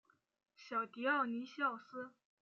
[0.55, 2.15] 小狄奥尼西奥斯。